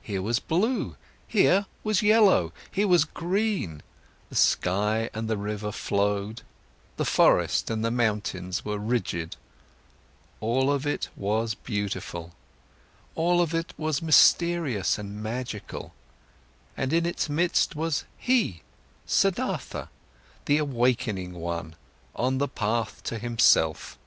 Here 0.00 0.22
was 0.22 0.38
blue, 0.40 0.96
here 1.28 1.66
was 1.84 2.00
yellow, 2.00 2.50
here 2.72 2.88
was 2.88 3.04
green, 3.04 3.82
the 4.30 4.34
sky 4.34 5.10
and 5.12 5.28
the 5.28 5.36
river 5.36 5.70
flowed, 5.70 6.40
the 6.96 7.04
forest 7.04 7.68
and 7.68 7.84
the 7.84 7.90
mountains 7.90 8.64
were 8.64 8.78
rigid, 8.78 9.36
all 10.40 10.72
of 10.72 10.86
it 10.86 11.10
was 11.14 11.54
beautiful, 11.54 12.34
all 13.14 13.42
of 13.42 13.52
it 13.52 13.74
was 13.76 14.00
mysterious 14.00 14.96
and 14.96 15.22
magical, 15.22 15.92
and 16.74 16.90
in 16.94 17.04
its 17.04 17.28
midst 17.28 17.76
was 17.76 18.04
he, 18.16 18.62
Siddhartha, 19.04 19.88
the 20.46 20.56
awakening 20.56 21.34
one, 21.34 21.76
on 22.14 22.38
the 22.38 22.48
path 22.48 23.02
to 23.02 23.18
himself. 23.18 23.98